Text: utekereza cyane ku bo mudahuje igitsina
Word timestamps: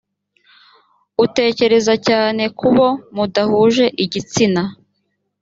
utekereza 1.25 1.93
cyane 2.07 2.43
ku 2.57 2.67
bo 2.75 2.87
mudahuje 3.15 3.85
igitsina 4.03 4.61